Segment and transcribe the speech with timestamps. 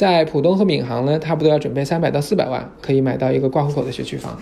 [0.00, 4.40] 在浦东和闵行呢，差不多要准备三百到四百万，可以买到一个挂户口的学区房。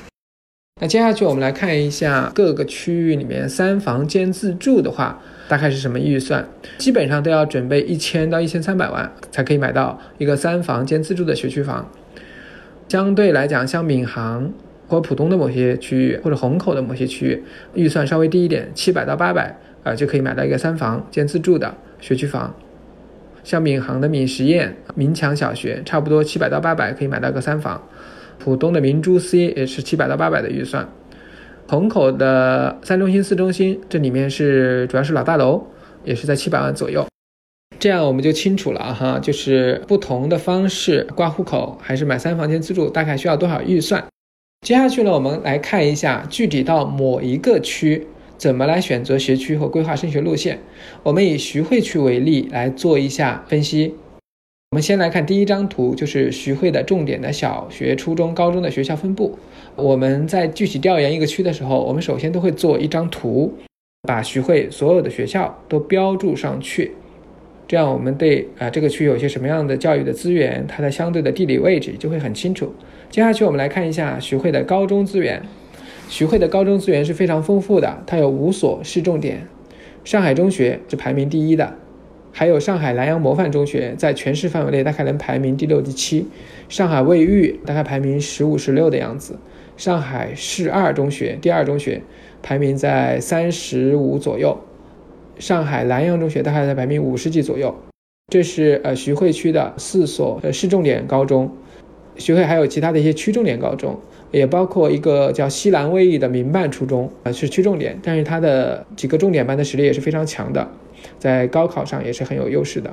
[0.81, 6.49] 那接下去我们来看一下各个区域里面三房兼自住的话，大概是什么预算？
[6.79, 11.90] 基本上都要准备一千到一千三百万，才可以买到一个三房兼自住的学区房。
[12.88, 14.54] 相对来讲，像闵行
[14.86, 17.43] 或浦东的某些区域，或者虹口的某些区域，
[17.75, 22.54] 预算稍微低一点，七百到八百，啊，就可以买到一个三房兼自住的学区房。
[23.48, 27.82] 像闵行的闵实验、闵强小学，差不多七百到八百可以买到个三房。
[28.39, 30.86] 浦东的明珠 C 也是七百到八百的预算，
[31.66, 35.66] 虹口的三中心、四中心，这里面是主要是老大楼，
[36.05, 37.06] 也是在七百万左右。
[37.79, 44.05] 这样我们就清楚了哈，就是不同的方式挂户口还是买三房间自住，大概需要多少预算。
[44.61, 48.06] 接下去呢，我们来看一下具体到某一个区
[48.38, 50.60] 怎么来选择学区和规划升学路线。
[51.02, 53.95] 我们以徐汇区为例来做一下分析。
[54.70, 59.39] 我们先来看第一张图，就是徐汇的重点的小学、初中、高中的学校分布。
[59.75, 63.53] 我们在具体调研一个区的时候，我们首先都会做一张图，
[64.03, 66.92] 把徐汇所有的学校都标注上去，
[67.67, 72.73] 这样我们对啊这个区有些什么样的教育的资源，它的相对的地理位置就会很清楚。
[73.11, 75.42] 接下去我们来看一下徐汇的高中资源，
[76.09, 79.47] 徐汇的高中资源是非常丰富的，它有五所市重点，
[80.05, 81.75] 上海中学是排名第一的。
[82.33, 86.25] 还有上海南洋模范中学，在全市范围内大概能排名第六、第七；
[86.69, 89.34] 上海卫浴大概排名十五、十六的样子；
[89.77, 92.01] 上海市二中学第二中学
[92.42, 94.56] 排名在三十五左右；
[95.39, 97.75] 上海南洋中学大概在排名五十几左右。
[98.31, 101.51] 这是呃徐汇区的四所呃市重点高中，
[102.19, 103.98] 徐汇还有其他的一些区重点高中，
[104.30, 110.69] 也包括一个叫西南卫浴的民办初中啊是区重点，但是它的几个重点班的实力也是非常强的。
[111.19, 112.92] 在高考上也是很有优势的。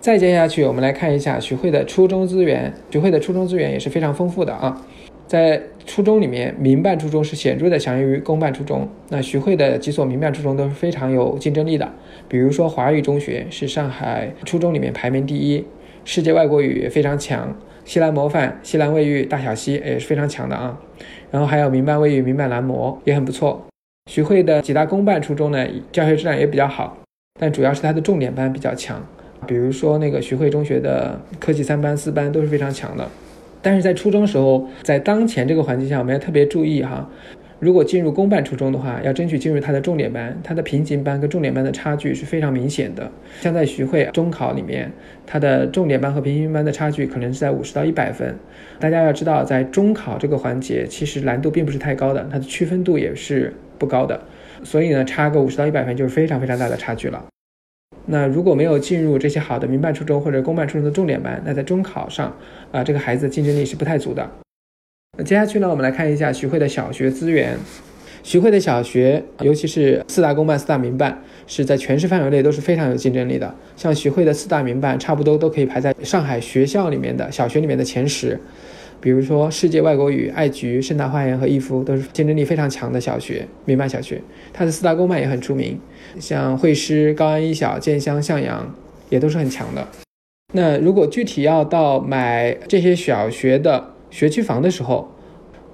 [0.00, 2.72] 再接下去，我们来看一下徐汇的初中资源。
[2.90, 4.80] 徐汇的初中资源也是非常丰富的啊。
[5.26, 8.88] 在初中里面，民办初中是显著的强于公办初中。
[9.10, 11.92] 那徐汇的几所民办初中都是非常有竞争力的。
[12.28, 15.64] 比如说华语中学是上海初中里面排名第一，
[16.04, 17.54] 世界外国语非常强。
[17.90, 20.78] 西南模范、西南卫浴、大小西也是非常强的啊。
[21.28, 23.66] 然后还有民办卫浴、民办蓝模也很不错。
[24.08, 26.96] 徐汇的几大公办初中呢，教学质量也比较好。
[27.40, 29.04] 但主要是它的重点班比较强，
[29.44, 33.04] 比如说那个徐汇中学的科技三班、四班都是非常强的。
[33.60, 37.10] 但是在初中时候，在当前这个环境下，我们要特别注意哈。
[37.60, 43.12] 如果进入公办初中的话，要争取进入它的重点班，它的平行班跟重点班的差距是非常明显的。
[43.42, 44.90] 像在徐汇中考里面，
[45.26, 48.34] 它的重点班和平行班的差距可能是在五十到一百分。
[48.78, 54.18] 大家要知道，在中考这个环节，其实难度并不是太高的，它的区分度也是不高的。
[54.64, 57.22] 所以呢，差个五十到一百分就是非常非常大的差距了。
[58.06, 62.34] 那如果没有进入这些好的民办初中或者公办初中的重点班，那在中考上
[62.72, 64.30] 啊，这个孩子竞争力是不太足的。
[65.24, 67.56] 接下去呢，我们来看一下徐汇的小学资源。
[68.22, 73.54] 徐汇的小学，尤其是四大公办、四大民办，是在全市范围内都是非常有竞争力的。
[73.76, 78.38] 像徐汇的四大民办，差不多都可以排在上海学校里面的小学里面的前十。
[79.00, 84.20] 比如说，世界外国语、爱菊、盛大花园和逸夫都是竞争力非常强的小学，民办小学。
[84.52, 85.80] 它的四大公办也很出名，
[86.18, 88.74] 像汇师、高安一小、建湘、向阳
[89.08, 89.88] 也都是很强的。
[90.52, 95.08] 那如果具体要到买这些小学的学区房的时候，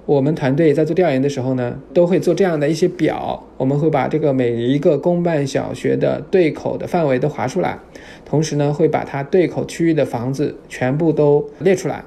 [0.05, 7.79] 我们团队在做调研的时候呢，都会做这样的一些表，我们会把这个每一个公办小学的对口的范围都划出来，
[8.23, 12.03] 同时呢，会把它对口区域的房子全部都列出来。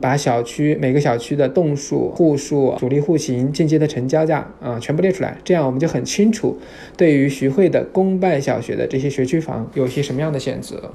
[0.00, 6.58] 把小区每个小区的栋数、户数、主力户型、间接的成交价啊，全部列出来，这样我们就很清楚，
[6.96, 10.92] 对于徐汇的公办小学的这些学区房有些什么样的选择。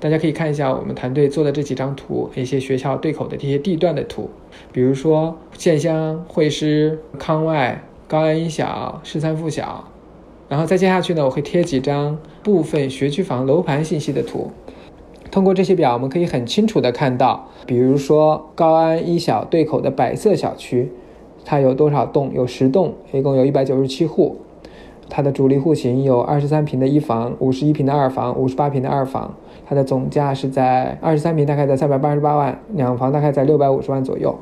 [0.00, 4.30] 大家可以看一下我们团队做的这几张图，一些学校对口的这些地段的图，
[4.72, 9.84] 比如说建湘、汇师、康外、高安一小、市三附小，
[10.48, 14.50] 然后再接下去呢，我会贴几张部分学区房楼盘信息的图。
[15.30, 20.90] 通过这些表，我们可以很清楚的看到，比如说高安一小对口的百色小区，
[21.44, 22.32] 它有多少栋？
[22.34, 24.38] 有十栋，一共有一百九十七户。
[25.10, 29.34] 它的主力户型有二十三平的一房，五十一平的二房，五十八平的二房。
[29.66, 34.38] 它的总价是在二十三平大概在三百八十八万，两房大概在六百五十万左右。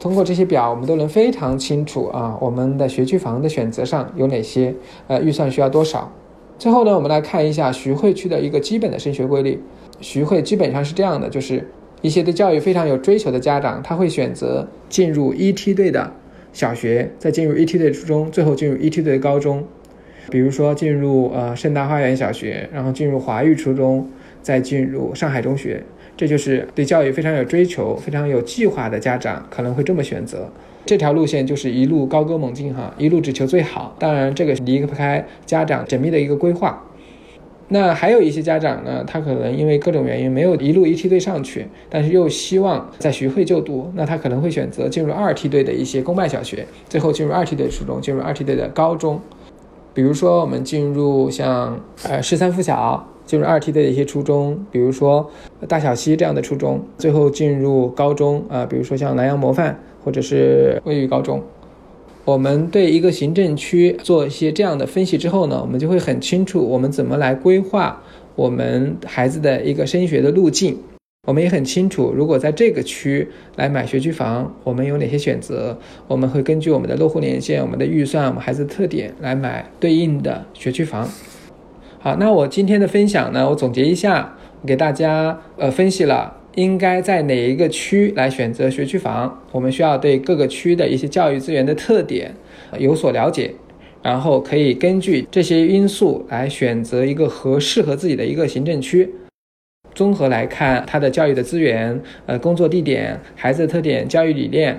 [0.00, 4.74] 通过这些表，我们都能非常清楚啊，我们的学区房的选择上有哪些？
[5.06, 6.10] 呃，预算需要多少？
[6.58, 9.62] 最后呢，我们来看一下徐汇区的一个基本的升学规律。
[10.00, 11.66] 徐汇基本上是这样的，就是
[12.02, 16.12] 一些对教育非常有追求的家长，他会选择进入一梯队的
[16.52, 19.64] 小学，再进入一梯队初中，最后进入一梯队的高中。
[20.30, 24.08] 比如说进入呃盛大花园小学，然后进入华育初中，
[24.42, 25.82] 再进入上海中学。
[26.16, 30.50] 这就是对教育非常有追求、非常有计划的家长可能会这么选择。
[30.86, 33.94] 这条路线就是一路高歌猛进哈，一路只求最好。
[33.98, 36.82] 当然，这个离不开家长缜密的一个规划。
[37.68, 49.20] 那还有一些家长呢，他可能因为各种原因没有一路一梯队上去，但是又希望在徐汇就读，那他可能会选择进入二梯队的一些公办小学，最后进入二梯队初中，进入二梯队的高中。
[49.96, 55.28] 比如说，我们进入像呃十三附小，进入二梯队的一些初中，比如说
[55.66, 59.76] 大小溪这样的初中，最后进入高中啊，比如说像南阳模范。
[60.06, 61.42] 或者是位于高中，
[62.24, 68.00] 我们对一个行政区做一些这样的分析之后呢，我们就会很清楚我们怎么来规划
[68.36, 70.78] 我们孩子的一个升学的路径。
[71.26, 75.76] 我们也很清楚，如果在这个区来买学区房，我们有哪些选择？
[76.06, 81.06] 我们会根据我们的落户年限、我们的预算、我们孩子的特点来买对应的学区房。
[81.98, 86.34] 好，那我今天的分享呢，我总结一下，给大家呃分析了。
[86.54, 89.42] 应该在哪一个区来选择学区房？
[89.52, 92.34] 我们需要对各个区的一些教育资源的特点
[92.78, 93.52] 有所了解，
[94.02, 99.12] 然后可以根据这些因素来选择一个合适合自己的一个行政区。
[99.96, 104.78] 综合来看它的教育的资源、呃工作地点、孩子的特点、教育理念，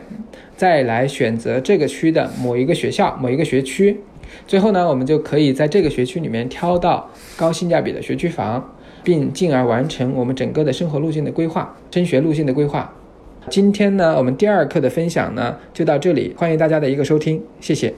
[0.55, 3.99] 再来选择这个区的某一个学校、某一个学区。
[4.47, 8.73] 最后呢，我们就可以在这个学区里面挑到高性价比的学区房。
[9.03, 12.93] 并进而完成我们整个的生活路径的规划、升学路径的规划。
[13.49, 17.93] 今天呢，我们第二课的分享呢就到这里，欢迎大家的一个收听，谢谢。